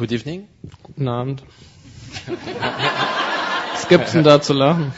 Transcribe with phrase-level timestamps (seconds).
[0.00, 0.48] Good evening.
[0.82, 1.42] Guten Abend.
[2.26, 4.94] Was gibt's denn da zu lachen?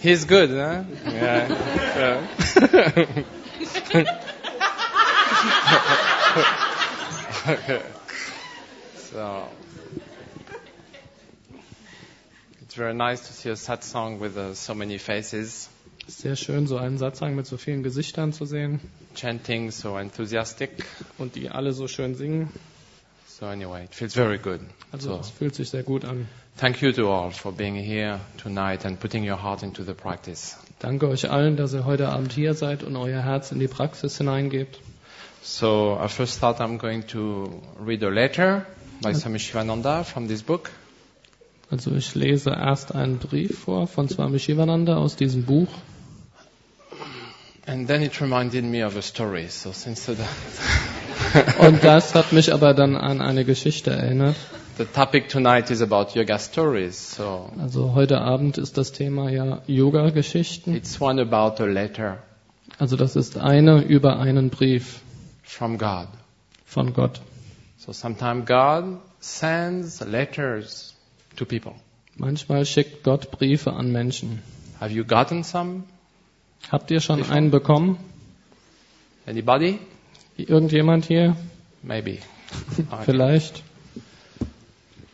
[0.00, 0.82] He's good, huh?
[1.06, 1.48] Yeah.
[1.96, 2.20] yeah.
[8.96, 9.46] so
[12.62, 15.68] it's very nice to see a sad song with uh, so many faces,
[16.08, 18.80] Sehr schön, so einen Satzang mit so vielen Gesichtern zu sehen
[19.14, 20.70] chanting so enthusiastic.
[21.18, 22.48] und die alle so schön singen.
[23.26, 24.60] So anyway, it feels very good.
[24.92, 26.28] Also So es fühlt sich sehr gut an.
[26.56, 30.56] thank you to all for being here tonight and putting your heart into the practice.
[30.78, 34.18] Danke euch allen, dass ihr heute Abend hier seid und euer Herz in die Praxis
[34.18, 34.78] hineingebt.
[35.42, 38.66] So I first thought I'm going to read a letter
[39.02, 40.70] by Swami Shivananda from this book.
[41.70, 45.68] Also ich lese erst einen Brief vor von Swami Shivananda aus diesem Buch.
[47.66, 49.46] And then it reminded me of a story.
[49.48, 50.16] So since the,
[51.58, 54.36] Und das hat mich aber dann an eine Geschichte erinnert.
[54.78, 59.60] the topic tonight is about yoga stories, so Also heute Abend ist das Thema ja
[59.66, 60.74] Yoga-Geschichten.
[60.74, 62.18] it's one about a letter
[62.78, 65.00] Also das ist eine über einen Brief
[65.42, 66.08] from God.
[66.64, 67.20] von Gott.
[67.76, 70.94] So sometimes God sends letters
[71.36, 71.72] to people.
[72.16, 74.40] Manchmal schickt Gott Briefe an Menschen.
[74.80, 75.84] Have you gotten some?
[76.70, 77.98] Habt ihr schon einen bekommen?
[79.26, 79.78] Anybody?
[80.36, 81.36] Irgendjemand hier?
[81.82, 82.18] Maybe.
[82.90, 83.04] Okay.
[83.04, 83.62] Vielleicht?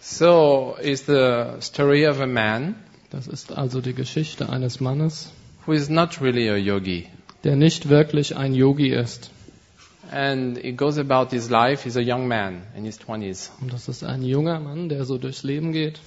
[0.00, 2.76] So it's the story of a man
[3.10, 5.30] Das ist also die Geschichte eines Mannes,
[5.66, 7.06] who is not really a yogi.
[7.44, 9.30] der nicht wirklich ein Yogi ist.
[10.10, 11.84] And it goes about his life.
[11.84, 13.50] He's a young man in his 20s.
[13.60, 16.00] Und das ist ein junger Mann, der so durchs Leben geht.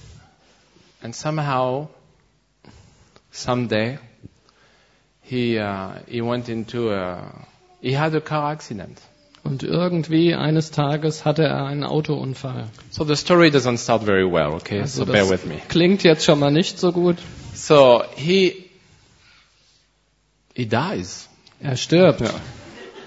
[1.02, 1.88] And somehow,
[3.30, 3.98] someday,
[5.30, 7.32] he, uh, he went into a,
[7.80, 9.00] he had a car accident.
[9.42, 12.68] Und irgendwie eines Tages hatte er einen Autounfall.
[12.90, 14.80] So the story doesn't start very well, okay?
[14.80, 15.60] Also so bear with me.
[15.68, 17.16] klingt jetzt schon mal nicht so gut.
[17.54, 18.68] So he,
[20.54, 21.28] he dies.
[21.60, 22.22] Er stirbt.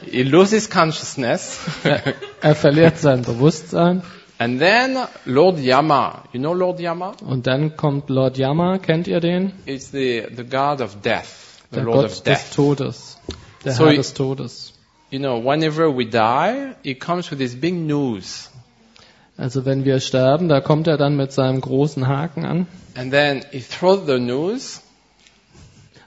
[0.09, 1.59] He loses consciousness.
[1.83, 4.01] Er, er verliert sein Bewusstsein.
[4.39, 7.13] and then Lord Yama, you know Lord Yama?
[7.25, 9.53] Und dann kommt Lord Yama, kennt ihr den?
[9.66, 11.43] It's the, the god of death,
[11.73, 12.56] the Der Lord Gott of des death.
[12.56, 13.17] Todes.
[13.66, 14.73] Der So Herr he- des Todes.
[15.09, 18.50] You know, whenever we die, he comes with this big news.
[19.38, 23.44] Also wenn wir sterben, da kommt er dann mit seinem großen Haken an And then
[23.51, 24.81] he throws the news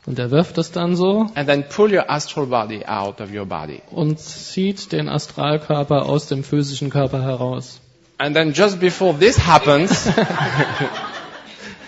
[0.06, 3.44] und er wirft es dann so and then pull your astral body out of your
[3.46, 3.82] body.
[3.90, 7.80] und zieht den Astralkörper aus dem physischen Körper heraus.
[8.18, 10.08] And then just before this happens,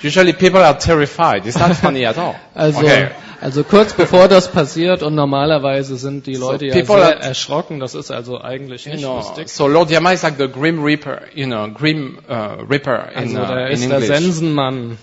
[0.03, 1.47] usually people are terrified.
[1.47, 2.37] It's not funny at all.
[2.55, 3.09] Also, Okay.
[3.41, 7.95] also kurz bevor das passiert und normalerweise sind die Leute ja people sehr erschrocken, das
[7.95, 9.49] ist also eigentlich nicht know, lustig.
[9.49, 13.43] so Lord Yama is like the Grim Reaper, you know, Grim uh, Reaper in, Also
[13.43, 14.09] uh, der in ist der English.
[14.09, 14.99] Sensenmann,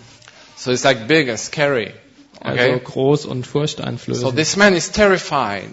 [0.58, 1.94] So it's like big and scary.
[2.42, 2.82] also Okay.
[2.84, 4.36] groß und So furchteinflößend.
[4.36, 5.70] this man is terrified.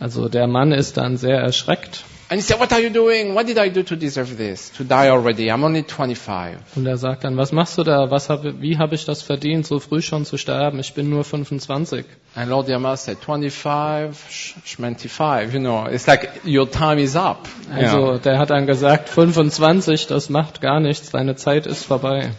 [0.00, 3.32] Also der Mann ist dann sehr erschreckt And he said, what are you doing?
[3.32, 4.70] What did I do to deserve this?
[4.70, 5.52] To die already?
[5.52, 6.56] I'm only 25.
[6.74, 8.10] und er sagt dann, was machst du da?
[8.10, 10.80] Was hab, wie habe ich das verdient, so früh schon zu sterben?
[10.80, 12.04] Ich bin nur 25.
[12.34, 17.46] And Lord Yama said, 25, sh- 25, you know, it's like your time is up.
[17.72, 18.18] Also know.
[18.18, 22.32] der hat dann gesagt, 25, das macht gar nichts, deine Zeit ist vorbei.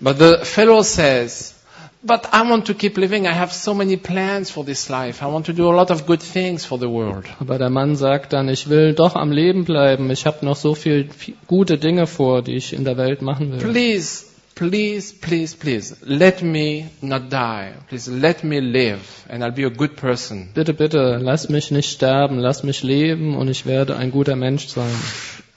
[0.00, 1.56] But the fellow says,
[2.02, 3.26] but I want to keep living.
[3.26, 5.22] I have so many plans for this life.
[5.22, 7.26] I want to do a lot of good things for the world.
[7.40, 10.10] Aber der Mann sagt dann, ich will doch am Leben bleiben.
[10.10, 13.52] Ich habe noch so viel, viel gute Dinge vor, die ich in der Welt machen
[13.52, 13.58] will.
[13.58, 14.24] Please,
[14.54, 17.72] please, please, please, let me not die.
[17.88, 20.50] Please let me live and I'll be a good person.
[20.54, 24.66] Bitte, bitte, lass mich nicht sterben, lass mich leben und ich werde ein guter Mensch
[24.68, 24.92] sein.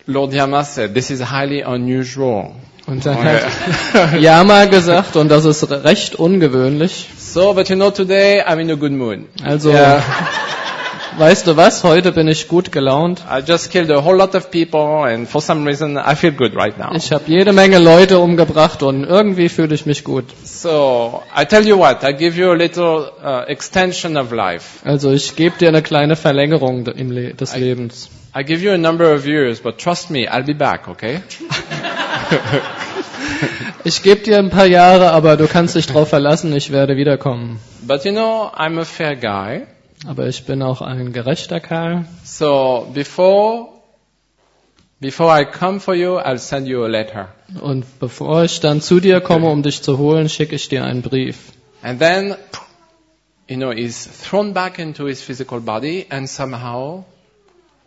[0.07, 2.53] Lord Yama said, this is highly unusual.
[2.87, 3.41] Und dann hat
[4.19, 7.07] Yama gesagt, und das ist recht ungewöhnlich.
[7.17, 9.25] So, but you know, today I'm in a good mood.
[9.43, 10.03] Also, Yeah.
[11.17, 11.83] weißt du was?
[11.83, 13.23] Heute bin ich gut gelaunt.
[13.29, 16.55] I just killed a whole lot of people and for some reason I feel good
[16.55, 16.95] right now.
[16.95, 20.25] Ich habe jede Menge Leute umgebracht und irgendwie fühle ich mich gut.
[20.43, 24.87] So, I tell you what, I give you a little uh, extension of life.
[24.87, 28.09] Also ich gebe dir eine kleine Verlängerung Le des Lebens.
[28.37, 31.21] I give you a number of years, but trust me, I'll be back, okay?
[33.83, 37.59] Ich gebe dir ein paar Jahre, aber du kannst dich darauf verlassen, ich werde wiederkommen.
[37.83, 39.67] But you know, I'm a fair guy.
[40.07, 42.05] Aber ich bin auch ein gerechter Kerl.
[42.23, 43.69] So, before,
[44.99, 47.29] before I come for you, I'll send you a letter.
[47.61, 51.01] Und bevor ich dann zu dir komme, um dich zu holen, schicke ich dir einen
[51.01, 51.53] Brief.
[51.81, 52.35] And then,
[53.47, 57.05] you know, he's thrown back into his physical body and somehow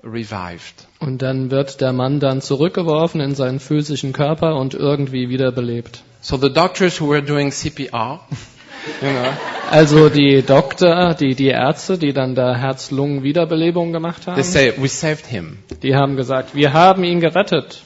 [0.02, 0.86] revived.
[1.00, 6.02] Und dann wird der Mann dann zurückgeworfen in seinen physischen Körper und irgendwie wiederbelebt.
[6.20, 8.20] So the doctors who were doing CPR,
[9.00, 9.30] know,
[9.70, 14.88] Also die Doktor, die, die Ärzte, die dann da Herz-Lungen-Wiederbelebung gemacht they haben, say, we
[14.88, 15.58] saved him.
[15.82, 17.82] die haben gesagt, wir haben ihn gerettet.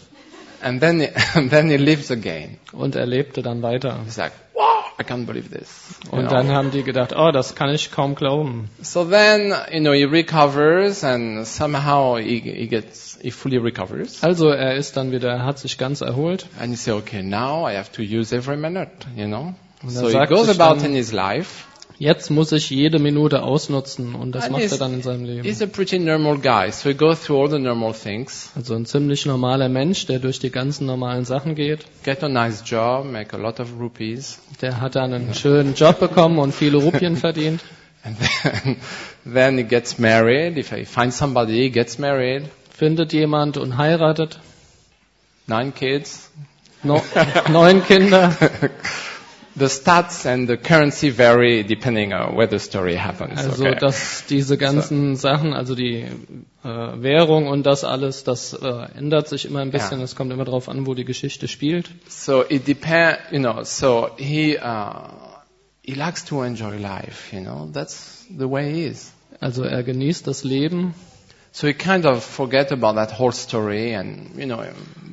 [0.63, 2.59] And then, and then he lives again.
[2.73, 3.99] Und er lebte dann weiter.
[4.05, 5.69] He's like, wow, I can't believe this.
[6.05, 6.31] You Und know.
[6.31, 8.71] dann haben die gedacht, oh, das kann ich kaum glauben.
[8.81, 14.23] So then, you know, he recovers and somehow he, he gets, he fully recovers.
[14.23, 16.47] Also er ist dann wieder, er hat sich ganz erholt.
[16.61, 19.55] And you say, okay, now I have to use every minute, you know.
[19.83, 21.65] Und So er he sagt goes about dann- in his life.
[21.99, 25.25] Jetzt muss ich jede Minute ausnutzen und das And macht he's- er dann in seinem
[25.25, 25.45] Leben.
[25.45, 28.87] He's a pretty normal guy, so he goes through all the normal things, Also ein
[28.87, 31.81] ziemlich normaler Mensch, der durch die ganzen normalen Sachen geht.
[32.03, 36.01] get a nice job, make a lot of rupees, Der hat dann einen schönen Job
[36.01, 37.61] bekommen und viele Rupien verdient.
[38.05, 38.77] and then,
[39.33, 40.57] then he gets married.
[40.59, 42.45] If he finds somebody, he gets married,
[42.77, 44.41] Findet jemand und heiratet.
[45.47, 46.31] nine kids.
[46.83, 47.01] No,
[47.53, 48.33] neun Kinder.
[49.55, 53.39] The stats and the currency vary depending on where the story happens.
[53.39, 53.79] Also okay?
[53.79, 56.07] dass diese ganzen Sachen, also die
[56.65, 60.01] äh, Währung und das alles, das äh, ändert sich immer ein bisschen.
[60.01, 61.91] Es kommt immer darauf an, wo die Geschichte spielt.
[62.09, 63.63] So it depend, you know.
[63.65, 65.09] So he uh,
[65.83, 67.69] he likes to enjoy life, you know.
[67.73, 69.13] That's the way he is.
[69.41, 70.95] Also er genießt das Leben.
[71.55, 74.65] So he kind of forget about that whole story and you know,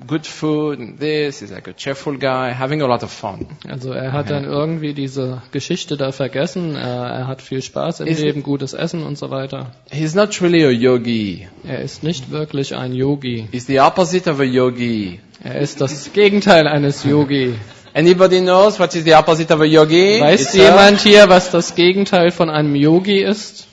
[0.08, 1.42] good food and this.
[1.42, 3.46] He's like a cheerful guy, having a lot of fun.
[3.70, 6.76] Also er hat dann irgendwie diese Geschichte da vergessen.
[6.76, 9.72] Er, er hat viel Spaß im Ist- Leben, gutes Essen und so weiter.
[9.92, 11.48] He's not really a yogi.
[11.68, 13.48] Er ist nicht wirklich ein Yogi.
[13.52, 15.20] He's the opposite of a yogi.
[15.44, 17.54] Er ist das Gegenteil eines Yogi.
[17.94, 20.22] Anybody knows what is the opposite of a yogi?
[20.22, 23.68] Weiß It's a jemand hier, was das Gegenteil von einem Yogi ist?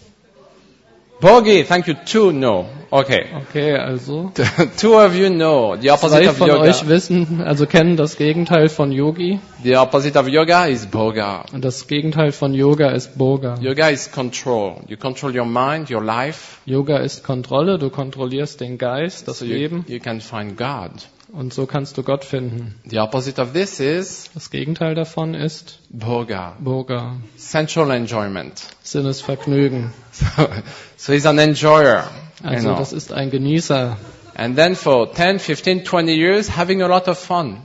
[1.21, 1.65] Bogi.
[1.65, 1.95] Thank you.
[1.95, 2.67] Two know.
[2.93, 3.27] Okay.
[3.49, 4.33] Okay, also
[4.77, 6.69] Two of you know the opposite zwei of von yoga.
[6.69, 9.41] euch wissen, also kennen das Gegenteil von Yogi.
[9.63, 11.45] The opposite of yoga is boga.
[11.53, 13.57] Und das Gegenteil von Yoga ist Boga.
[13.61, 14.83] Yoga is control.
[14.87, 19.45] You control your mind, your life, Yoga ist Kontrolle, du kontrollierst den Geist, das so
[19.45, 20.93] you, Leben you can find God.
[21.33, 22.75] Und so kannst du Gott finden.
[22.89, 28.63] The opposite of this is Das Gegenteil davon ist boga, Boga, sensual enjoyment.
[28.83, 29.93] Sinnesvergnügen.
[30.13, 30.49] So,
[30.97, 32.05] so he's an enjoyer,
[32.43, 33.97] Also das ist ein Genießer.
[34.35, 37.59] And then for 10, 15, 20 years, having a lot of fun.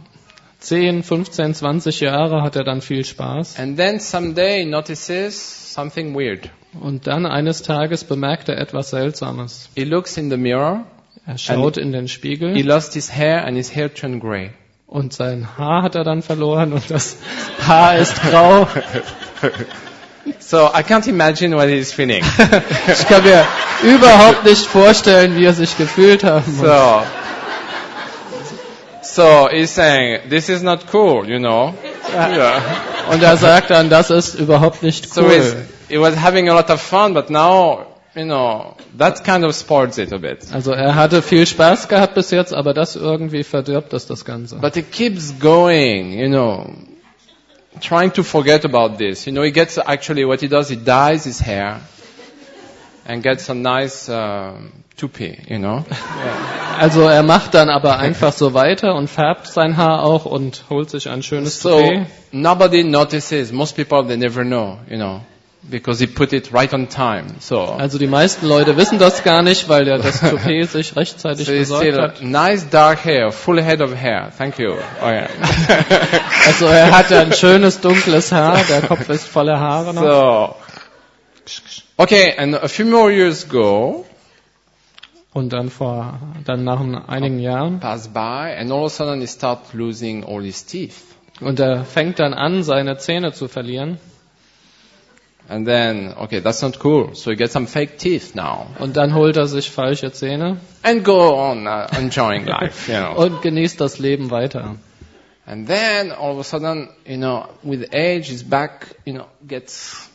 [0.62, 3.60] 10, 15, 20 Jahre hat er dann viel Spaß.
[3.60, 6.50] And then someday he notices something weird.
[6.80, 9.69] Und dann eines Tages bemerkt er etwas Seltsames.
[9.75, 10.86] He looks in the mirror.
[11.25, 14.51] Er schaut in den He Spiegel lost his hair and his hair turned gray.
[14.88, 17.18] und sein Haar hat er dann verloren und das
[17.68, 18.68] Haar ist grau.
[20.39, 22.23] So I can't imagine what he's feeling.
[22.88, 23.44] Ich kann mir
[23.83, 26.59] überhaupt nicht vorstellen, wie er sich gefühlt muss.
[26.59, 27.01] So,
[29.01, 31.73] so he's saying, this is not cool, you know.
[32.13, 32.62] Yeah.
[33.12, 35.65] Und er sagt dann, das ist überhaupt nicht So cool.
[35.89, 37.85] he was having a lot of fun, but now,
[38.16, 40.46] you know, that kind of spoils it a bit.
[40.54, 44.58] Also er hatte viel Spaß gehabt bis jetzt, aber das irgendwie verdirbt das das Ganze.
[44.58, 46.74] But he keeps going, you know,
[47.80, 49.25] trying to forget about this.
[49.25, 51.80] You know, he gets, actually what he does, he dyes his hair
[53.07, 54.54] and gets a nice uh,
[54.97, 55.83] toupee, you know.
[56.80, 60.90] Also er macht dann aber einfach so weiter und färbt sein Haar auch und holt
[60.90, 62.07] sich ein schönes So Toupet.
[62.31, 63.52] nobody notices.
[63.52, 65.21] Most people, they never know, you know,
[65.69, 67.25] because he put it right on time.
[67.39, 71.45] So, Also die meisten Leute wissen das gar nicht, weil er das Toupet sich rechtzeitig
[71.45, 72.21] so besorgt hat.
[72.23, 74.31] nice dark hair, full head of hair.
[74.37, 74.71] Thank you.
[75.01, 75.27] Oh yeah.
[76.47, 80.01] Also er hatte ein schönes dunkles Haar, der Kopf ist voller Haare noch.
[80.01, 80.56] so,
[81.97, 84.06] okay, and a few more years go,
[85.33, 87.80] Und dann vor, dann nach einigen Jahren.
[87.80, 90.95] pass by, and all of a sudden he starts losing all his teeth.
[91.39, 93.97] Und er fängt dann an, seine Zähne zu verlieren.
[95.50, 97.14] And then, okay, that's not cool.
[97.14, 101.04] So he gets some fake teeth now, Und dann holt er sich falsche Zähne and
[101.04, 103.16] go on uh, enjoying life, you know.
[103.21, 104.78] und genießt das Leben weiter.
[105.45, 110.10] And then all of a sudden, you know, with age, his back, you know, gets,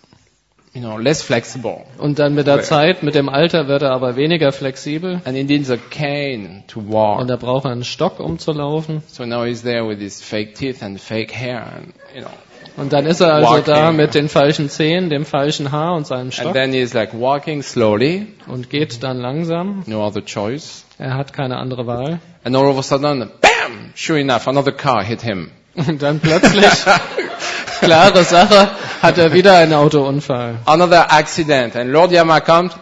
[0.73, 1.85] you know, less flexible.
[1.99, 5.21] Und dann mit der Zeit, mit dem Alter wird er aber weniger flexibel.
[5.25, 7.21] And he needs a cane to walk.
[7.21, 9.02] Und er braucht einen Stock, um zu laufen.
[9.09, 12.30] So now he's there with his fake teeth and fake hair and, you know.
[12.76, 13.75] Und dann ist er also Walking.
[13.75, 17.18] da mit den falschen Zähnen, dem falschen Haar und seinem And Stock then he's like
[17.18, 19.83] walking slowly, und geht dann langsam.
[19.87, 20.85] no other choice.
[20.99, 22.21] Er hat keine andere Wahl.
[22.45, 23.92] And all of a sudden, bam!
[23.95, 25.50] Sure enough, another car hit him.
[25.75, 26.66] Und dann plötzlich,
[27.80, 28.68] klare Sache,
[29.02, 30.56] hat er wieder einen Autounfall.
[30.64, 31.76] Another accident.
[31.76, 32.73] And Lord Yama comes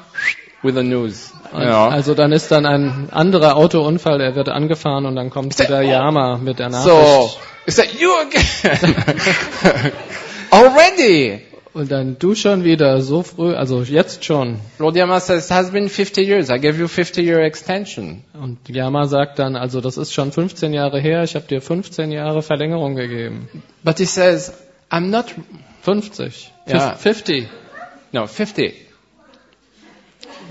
[0.63, 1.33] with the news.
[1.63, 1.89] Ja.
[1.89, 6.39] Also dann ist dann ein anderer Autounfall, er wird angefahren und dann kommt wieder Yama
[6.39, 7.39] mit der So, Nachricht.
[7.67, 9.93] is that you again?
[10.51, 11.41] Already?
[11.73, 14.61] Und dann du schon wieder so früh, also jetzt schon.
[14.79, 16.49] Lord Yama says, it has been 50 years.
[16.49, 18.23] I gave you 50 year extension.
[18.41, 22.13] Und Yama sagt dann, also das ist schon 15 Jahre her, ich habe dir 15
[22.13, 23.49] Jahre Verlängerung gegeben.
[23.83, 24.53] But he says,
[24.89, 25.35] I'm not,
[25.83, 26.53] 50.
[26.69, 26.95] Ja.
[26.95, 27.49] 50.
[28.13, 28.73] no, 50.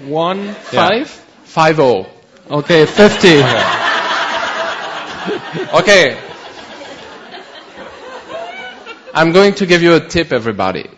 [0.10, 0.88] One, Ja.
[0.88, 1.10] five?
[1.46, 2.06] 5-0.
[2.50, 3.44] Okay, 50.
[5.74, 6.18] Okay.
[9.14, 10.90] I'm going to give you a tip, everybody.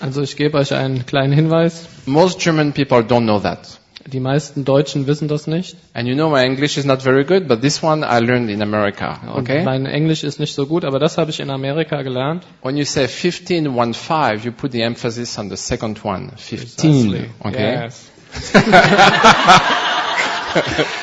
[0.00, 1.86] Also ich gebe euch einen kleinen Hinweis.
[2.06, 3.78] Most German people don't know that.
[4.12, 5.76] Die meisten Deutschen wissen das nicht.
[5.94, 8.60] And you know my English is not very good, but this one I learned in
[8.62, 9.20] America.
[9.34, 9.62] Und Okay?
[9.64, 12.44] mein Englisch ist nicht so gut, aber das habe ich in Amerika gelernt.
[12.62, 16.90] When you say 15, 1, 5, you put the emphasis on the second one, 15.
[16.90, 17.30] Precisely.
[17.44, 17.84] Okay?
[17.84, 18.06] Yes.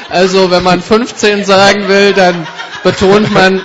[0.09, 2.47] also wenn man 15 sagen will, dann
[2.83, 3.61] betont man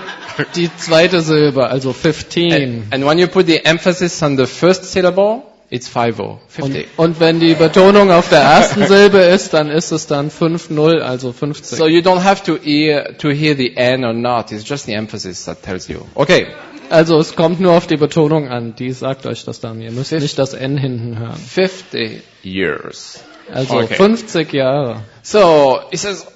[0.56, 2.52] die zweite Silbe, also 15.
[2.52, 6.16] And, and when you put the emphasis on the first syllable, it's 5,
[6.48, 6.62] 50.
[6.62, 11.00] Und, und wenn die Betonung auf der ersten Silbe ist, dann ist es dann 5-0,
[11.00, 11.78] also 50.
[11.78, 14.92] So you don't have to hear, to hear the N or not, it's just the
[14.92, 16.00] emphasis that tells you.
[16.14, 16.46] Okay,
[16.92, 19.80] Also es kommt nur auf die Betonung an, die sagt euch das dann.
[19.80, 21.36] Ihr müsst nicht das N hinten hören.
[21.36, 23.20] 50 years.
[23.50, 23.94] Also Okay.
[23.94, 25.02] 50 Jahre.
[25.22, 26.26] So, he says,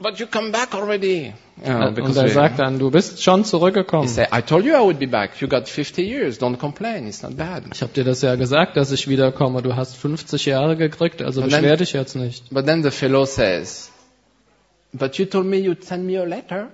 [0.00, 1.32] but you come back already.
[1.62, 4.08] Know, Und because er sagt dann, du bist schon zurückgekommen.
[4.08, 5.40] he said, I told you I would be back.
[5.40, 6.40] You got 50 years.
[6.40, 7.06] Don't complain.
[7.06, 7.62] It's not bad.
[7.72, 9.62] Ich habe dir das ja gesagt, dass ich wiederkomme.
[9.62, 12.50] Du hast 50 Jahre gekriegt, also dann- beschwer dich jetzt nicht.
[12.52, 13.90] But then the fellow says,
[14.92, 16.68] but you told me you'd send me a letter.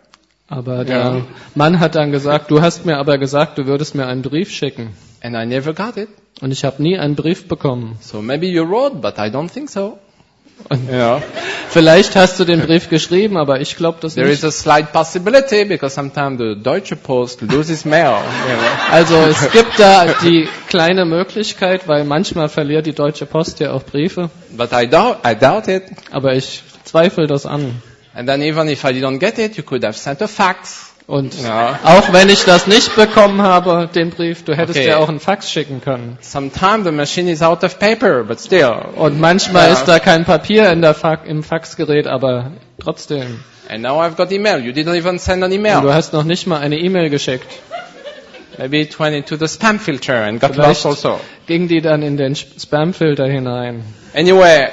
[0.48, 1.24] Aber der.
[1.54, 4.94] Mann hat dann gesagt, du hast mir aber gesagt, du würdest mir einen Brief schicken.
[5.22, 6.08] And I never got it.
[6.40, 7.96] Und ich habe nie einen Brief bekommen.
[8.00, 9.98] So maybe you wrote, but I don't think so.
[10.68, 11.20] Und Yeah.
[11.70, 14.38] vielleicht hast du den Brief geschrieben, aber ich glaube das There nicht.
[14.38, 18.18] is a slight possibility because sometimes the Deutsche Post loses mail.
[18.92, 23.82] Also es gibt da die kleine Möglichkeit, weil manchmal verliert die Deutsche Post ja auch
[23.82, 24.30] Briefe.
[24.50, 25.84] But I doubt, I doubt it.
[26.10, 27.80] Aber ich zweifle das an.
[28.14, 30.89] And then even if I didn't get it, you could have sent a fax.
[31.06, 31.78] Und Ja.
[31.84, 34.88] auch wenn ich das nicht bekommen habe, den Brief, du hättest Okay.
[34.88, 36.18] ja auch einen Fax schicken können.
[36.20, 38.72] Sometimes the machine is out of paper, but still.
[38.94, 39.72] Und manchmal Ja.
[39.74, 43.40] ist da kein Papier in der Fa im Faxgerät, aber trotzdem.
[43.68, 44.58] And now I've got email.
[44.60, 45.92] You didn't even send an Und du email.
[45.94, 47.46] hast noch nicht mal eine E-Mail geschickt.
[48.58, 51.20] Maybe it went into the spam filter and got Vielleicht lost also.
[51.46, 53.84] ging die dann in den Spamfilter hinein.
[54.14, 54.68] Anyway,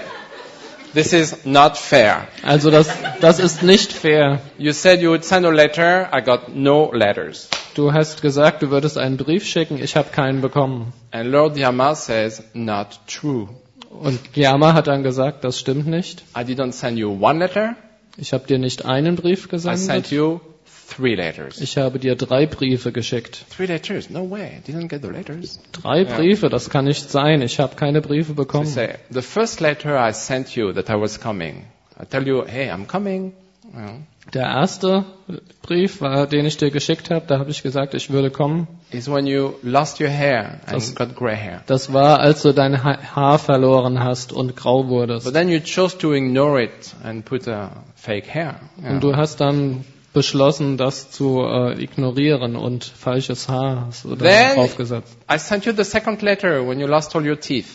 [0.98, 2.28] this is not fair.
[2.44, 2.90] Also das,
[3.22, 4.42] das ist nicht fair.
[4.58, 6.10] You said you would send a letter.
[6.12, 7.50] I got no letters.
[7.76, 10.94] Du hast gesagt, du würdest einen Brief schicken, ich habe keinen bekommen.
[11.12, 13.48] And Lord Yama says, not true.
[13.90, 16.24] Und Yama hat dann gesagt, das stimmt nicht.
[16.36, 17.76] I didn't send you one letter.
[18.18, 20.12] Ich habe dir nicht einen Brief I sent gesendet.
[20.12, 20.40] you
[20.88, 21.60] three letters.
[21.60, 23.46] Ich habe dir drei Briefe geschickt.
[23.56, 24.10] Three letters?
[24.10, 24.62] No way.
[24.68, 25.60] Didn't get the letters.
[25.74, 27.42] Drei Briefe, das kann nicht sein.
[27.42, 28.66] Ich habe keine Briefe bekommen.
[28.66, 31.66] say, the first letter I sent you that I was coming.
[32.02, 33.34] I tell you, hey, I'm coming.
[33.74, 34.00] Know,
[34.34, 35.06] Der erste
[35.62, 38.68] Brief, war, den ich dir geschickt habe, da habe ich gesagt, ich würde kommen.
[38.92, 41.64] is when you lost your hair and Das- got gray hair.
[41.68, 45.26] Das war, als du dein Ha- Haar verloren hast und grau wurdest.
[45.26, 46.72] But then you chose to ignore it
[47.04, 48.56] and put a fake hair.
[48.82, 49.84] you Und du hast dann
[50.18, 55.16] beschlossen, das zu äh, ignorieren und falsches Haar Then- draufgesetzt.
[55.32, 57.68] I sent you the second letter when you lost all your teeth.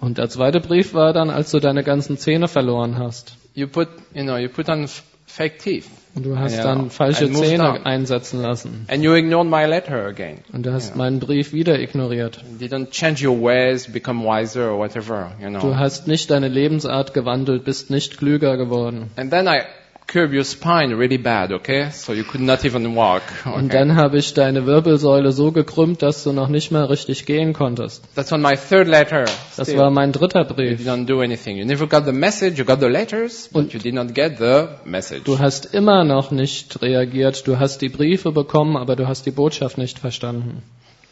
[0.00, 3.36] Und der zweite Brief war dann, als du deine ganzen Zähne verloren hast.
[3.54, 4.88] You put, you know, you put on
[5.26, 5.84] fake teeth.
[6.14, 6.64] Und du hast Ja.
[6.64, 8.84] dann falsche And Zähne einsetzen lassen.
[8.90, 10.38] And you ignored my letter again.
[10.52, 10.96] Und du hast Ja.
[10.96, 12.38] meinen Brief wieder ignoriert.
[12.58, 15.60] You didn't change your ways, become wiser or whatever, you know.
[15.60, 19.10] Du hast nicht deine Lebensart gewandelt, bist nicht klüger geworden.
[19.16, 19.60] And then I
[20.06, 21.90] curved your spine really bad, okay?
[21.90, 23.22] So you could not even walk.
[23.46, 23.78] Und Okay?
[23.78, 28.02] dann habe ich deine Wirbelsäule so gekrümmt, dass du noch nicht mal richtig gehen konntest.
[28.14, 29.24] That's on my third letter.
[29.56, 30.80] Das Still, war mein dritter you Brief.
[30.80, 31.56] didn't do anything.
[31.56, 32.58] You never got the message.
[32.58, 35.22] You got the letters, but Und- you did not get the message.
[35.24, 37.46] Du hast immer noch nicht reagiert.
[37.46, 40.62] Du hast die Briefe bekommen, aber du hast die Botschaft nicht verstanden.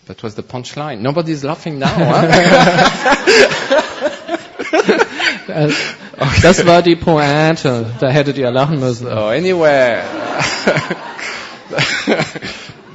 [0.06, 1.02] That was the punchline.
[1.02, 2.26] Nobody's laughing now, huh?
[5.48, 5.68] Äh,
[6.42, 7.86] Das war die Pointe.
[8.00, 9.06] Da hättet ihr lachen müssen.
[9.06, 9.98] so anyway,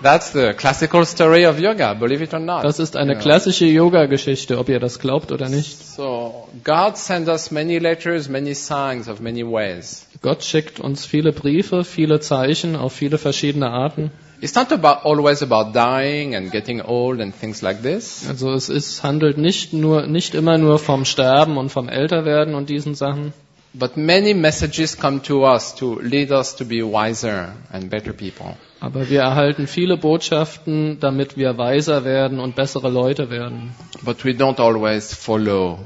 [0.01, 1.93] that's the classical story of yoga.
[1.93, 2.63] Believe it or not.
[2.63, 5.77] Das ist eine klassische Yoga-Geschichte, ob ihr das glaubt oder nicht.
[5.95, 10.05] So God sent us many letters, many signs of many ways.
[10.21, 14.11] Gott schickt uns viele Briefe, viele Zeichen auf viele verschiedene Arten.
[14.41, 18.27] It's not about always about dying and getting old and things like this.
[18.27, 22.69] Also es ist, handelt nicht nur, nicht immer nur vom Sterben und vom Älterwerden und
[22.69, 23.33] diesen Sachen.
[23.73, 28.55] But many messages come to us to lead us to be wiser and better people.
[28.79, 33.73] Aber wir erhalten viele Botschaften, damit wir weiser werden und bessere Leute werden.
[34.03, 35.79] But we don't always follow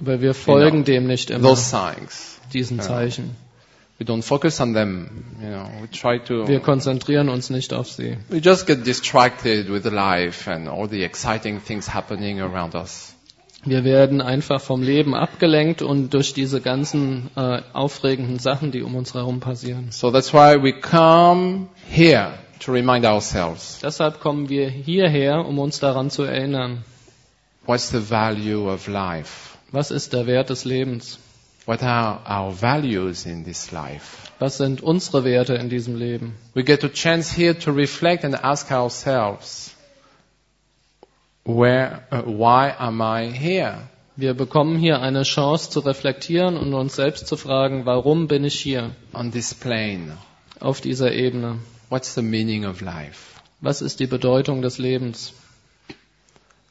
[0.00, 2.40] Aber wir folgen dem nicht immer, those signs.
[2.52, 3.36] diesen Zeichen.
[4.00, 5.24] We don't focus on them.
[5.42, 8.16] You know, we try Wir to, konzentrieren uns nicht auf sie.
[8.28, 13.14] we just get distracted with life and all the exciting things happening around us.
[13.64, 18.94] Wir werden einfach vom Leben abgelenkt und durch diese ganzen äh, aufregenden Sachen, die um
[18.94, 19.90] uns herum passieren.
[19.90, 25.80] So that's why we come here to remind ourselves Deshalb kommen wir hierher, um uns
[25.80, 26.84] daran zu erinnern,
[27.66, 29.56] what's the value of life?
[29.72, 31.18] was ist der Wert des Lebens?
[31.68, 34.32] What are our values in this life?
[34.38, 36.34] Was sind unsere Werte in diesem Leben?
[36.54, 39.74] We get a chance here to reflect and ask ourselves,
[41.44, 43.86] where, uh, why am I here?
[44.16, 48.58] Wir bekommen hier eine Chance zu reflektieren und uns selbst zu fragen, warum bin ich
[48.58, 50.16] hier On this plane?
[50.60, 51.58] auf dieser Ebene?
[51.90, 53.42] What's the meaning of life?
[53.60, 55.34] Was ist die Bedeutung des Lebens?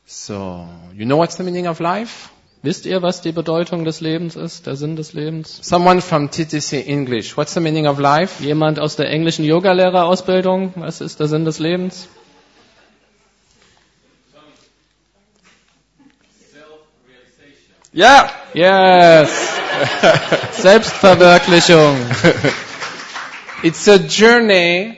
[0.07, 2.31] So, you know what's the meaning of life?
[2.63, 5.59] Wisst ihr, was die Bedeutung des Lebens ist, der Sinn des Lebens?
[5.61, 8.43] Someone from TTC English, what's the meaning of life?
[8.43, 12.07] Jemand aus der englischen Yogalehrerausbildung, was ist der Sinn des Lebens?
[17.93, 18.29] Yeah!
[18.53, 19.29] Yes!
[20.51, 21.95] Selbstverwirklichung.
[23.63, 24.96] It's a journey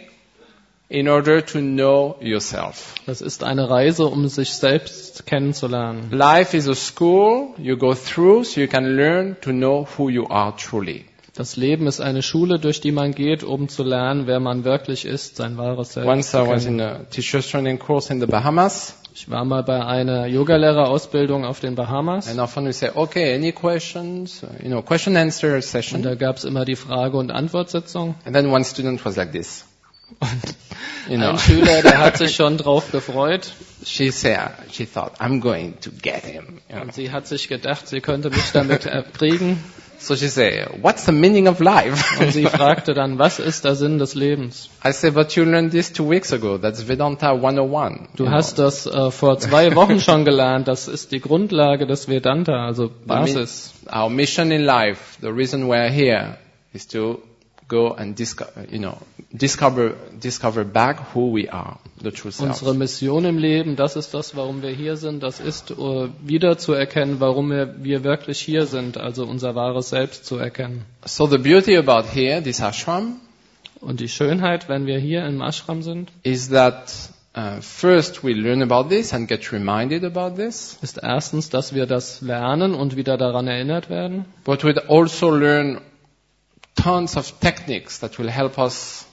[0.89, 2.95] in order to know yourself.
[3.05, 6.09] Das ist eine Reise, um sich selbst kennenzulernen.
[6.11, 10.27] Life is a school you go through so you can learn to know who you
[10.27, 11.05] are truly.
[11.35, 15.05] Das Leben ist eine Schule, durch die man geht, um zu lernen, wer man wirklich
[15.05, 16.09] ist, sein wahres Selbst.
[16.09, 19.85] Once I was in a teacher's training course in the Bahamas, Ich war mal bei
[19.85, 24.41] einer Yogalehrerausbildung auf den Bahamas and often we say, okay, any questions?
[24.61, 26.01] You know, question answer und session.
[26.03, 28.15] da gab es immer die Frage- und Antwortsitzung.
[28.25, 29.65] And then one student was like this.
[31.09, 35.39] You know, Ein Schüler, der hat sich schon drauf gefreut she said, she thought, I'm
[35.39, 36.61] going to get him.
[36.69, 36.81] Know.
[36.81, 39.63] und sie hat sich gedacht, sie könnte mich damit äh, kriegen.
[40.01, 42.21] So she said, what's the meaning of life?
[42.21, 44.69] Und sie fragte dann, was ist der Sinn des Lebens?
[44.85, 46.57] I said, but you learned this two weeks ago.
[46.57, 48.07] That's Vedanta 101.
[48.15, 48.63] Du hast know.
[48.63, 50.69] das äh, vor zwei Wochen schon gelernt.
[50.69, 53.73] Das ist die Grundlage des Vedanta, also Basis.
[53.93, 56.37] Our mission in life, the reason we're here,
[56.71, 57.21] is to
[57.69, 58.97] go and discover, you know,
[59.31, 62.49] discover, discover back who we are, the true self.
[62.49, 65.23] Unsere Mission im Leben, das ist das, warum wir hier sind.
[65.23, 69.89] Das ist, äh, wieder zu erkennen, warum wir, wir wirklich hier sind, also unser wahres
[69.89, 70.83] Selbst zu erkennen.
[71.05, 73.21] So the beauty about here, this ashram,
[73.81, 76.91] Und die Schönheit, wenn wir hier im Ashram sind, is that
[77.37, 81.85] uh, first we learn about this and get reminded about this, ist erstens, dass wir
[81.85, 84.25] das lernen und wieder daran erinnert werden.
[84.43, 85.79] but we also learn
[86.81, 89.05] tons of techniques that will help us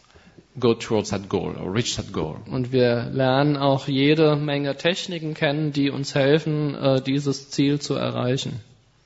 [0.59, 2.37] go towards that goal or reach that goal.
[2.51, 7.95] Und wir lernen auch jede Menge Techniken kennen, die uns helfen, äh, dieses Ziel zu
[7.95, 8.61] erreichen.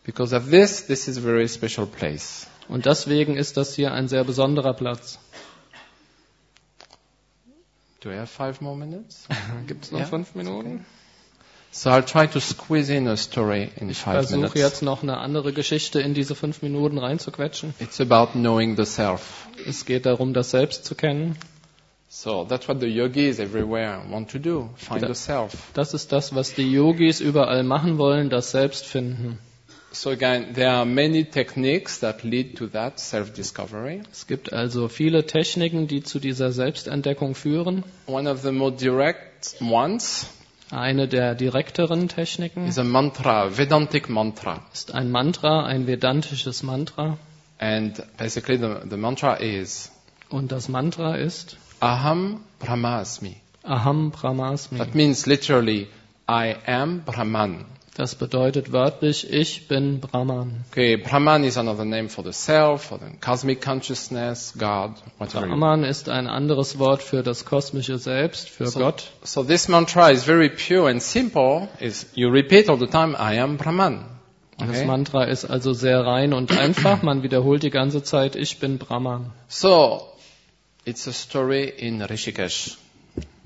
[0.04, 2.46] Because of this, this is a very special place.
[2.68, 5.18] Und deswegen ist das hier ein sehr besonderer Platz.
[8.00, 9.26] Do I have five more minutes?
[9.66, 10.86] Gibt es noch Ja, fünf Minuten?
[11.72, 15.18] So I'll try to squeeze in a story in Ich five versuche jetzt noch eine
[15.18, 17.74] andere Geschichte in diese fünf Minuten reinzuquetschen.
[17.78, 19.46] It's about knowing the self.
[19.66, 21.36] Es geht darum, das Selbst zu kennen.
[22.08, 24.70] So that's what the yogis everywhere want to do.
[24.74, 25.52] Find the self.
[25.74, 29.38] Das ist das, was die Yogis überall machen wollen, das Selbst finden.
[29.92, 34.02] So again, there are many techniques that lead to that self-discovery.
[34.10, 37.84] Es gibt also viele Techniken, die zu dieser Selbstentdeckung führen.
[38.06, 40.26] One of the more direct ones
[40.70, 44.62] Eine der direkteren Techniken is a mantra, Vedantic mantra.
[44.72, 47.18] ist ein Mantra, ein vedantisches Mantra.
[47.58, 49.90] And basically the, the mantra is
[50.28, 53.36] Und das Mantra ist Aham Brahmasmi.
[53.64, 54.78] Aham Brahmasmi.
[54.78, 55.88] That means literally,
[56.28, 57.64] I am Brahman.
[57.96, 60.64] Das bedeutet wörtlich, ich bin Brahman.
[60.70, 65.48] Okay, Brahman is another name for the self, for the cosmic consciousness, God, whatever.
[65.48, 69.10] Brahman ist ein anderes Wort für das kosmische Selbst, für So- Gott.
[69.24, 71.68] So this mantra is very pure and simple.
[71.80, 74.04] Is you repeat all the time, I am Brahman.
[74.56, 74.84] Das Okay?
[74.84, 77.02] Mantra ist also sehr rein und einfach.
[77.02, 79.32] Man wiederholt die ganze Zeit, ich bin Brahman.
[79.48, 80.06] So
[80.84, 82.76] it's a story in Rishikesh,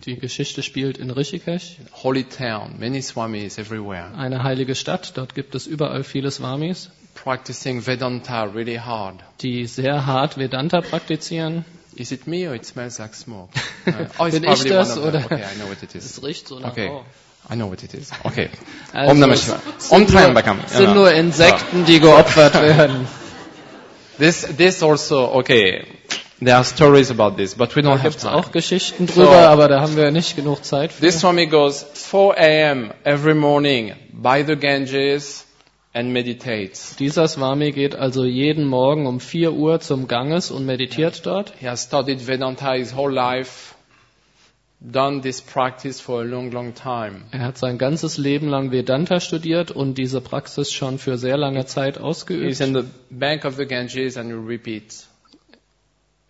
[0.04, 5.12] Die Geschichte spielt in Rishikesh, holy town, many swamis everywhere, eine heilige Stadt.
[5.16, 9.16] Dort gibt es überall viele Swamis, practicing Vedanta really hard.
[9.40, 11.64] die sehr hart Vedanta praktizieren.
[11.96, 13.50] Is it me or it smells like smoke?
[13.86, 16.22] Uh, oh, it's Bin ich das oder- Okay, I know what it Es is.
[16.22, 16.88] riecht so nach Okay.
[16.88, 17.04] Rauch.
[17.50, 18.10] I know what it is.
[18.24, 18.48] Okay.
[18.94, 19.60] Also, Om Namah es Shivaya.
[19.78, 20.56] sind Om Triambakam.
[20.58, 23.06] nur, sind nur Insekten, die geopfert werden.
[24.18, 25.84] This, this also, okay.
[26.44, 28.34] There are stories about this, but we Da don't have time.
[28.34, 31.00] auch Geschichten drüber, So- aber da haben wir nicht genug Zeit für.
[31.06, 32.90] This Swami goes 4 a.m.
[33.04, 35.46] every morning by the Ganges
[35.92, 36.96] and meditates.
[36.96, 41.52] Dieser Swami geht also jeden Morgen um 4 Uhr zum Ganges und meditiert dort.
[41.60, 43.74] He has studied Vedanta his whole life,
[44.80, 47.22] done this practice for a long, long time.
[47.30, 51.64] Er hat sein ganzes Leben lang Vedanta studiert und diese Praxis schon für sehr lange
[51.66, 52.60] Zeit He's ausgeübt.
[52.60, 55.08] in the bank of the Ganges and he repeats,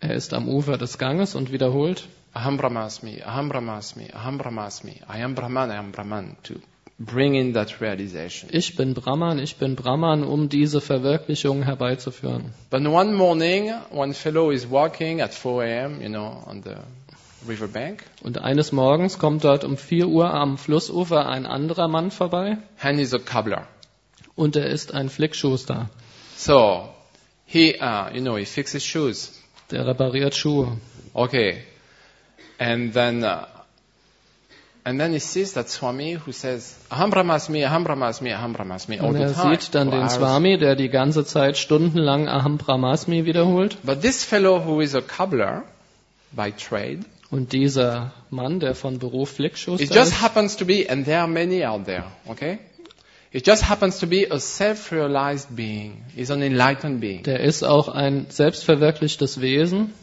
[0.07, 5.23] Er ist am Ufer des Ganges und wiederholt, Aham Brahmasmi, Aham Brahmasmi, Aham Brahmasmi, I
[5.23, 6.53] am Brahman, I am Brahman, to
[6.99, 8.49] bring in that realization.
[8.51, 12.53] ich bin Brahman, ich bin Brahman, um diese Verwirklichung herbeizuführen.
[12.69, 16.75] But one morning, one fellow is walking at 4 a.m., you know, on the
[17.49, 22.57] riverbank, Und eines Morgens kommt dort um 4 Uhr am Flussufer ein anderer Mann vorbei
[22.81, 23.65] and he's a cobbler.
[24.35, 25.89] und er ist ein Flickschuster.
[26.37, 26.89] So,
[27.45, 29.31] he, uh, you know, he fixes shoes.
[29.71, 30.77] Der repariert Schuhe.
[31.13, 31.57] Okay.
[32.57, 33.47] And then, uh,
[34.83, 39.15] and then he sees that Swami who says, Aham Brahmasmi, Aham Brahmasmi, Aham Brahmasmi Und
[39.15, 40.09] er sieht dann den.
[40.09, 43.77] Swami, der die ganze Zeit stundenlang Aham Brahmasmi wiederholt.
[43.83, 45.63] But this fellow who is a cobbler
[46.31, 46.99] by trade,
[47.31, 51.19] Und dieser Mann, der von Beruf it Flickschuster just ist, happens to be, and there
[51.19, 52.59] are many out there, okay?
[53.35, 56.03] It just happens to be a self-realized being.
[56.15, 57.23] He's an enlightened being.
[57.23, 59.93] der ist auch ein selbstverwirklichtes Wesen.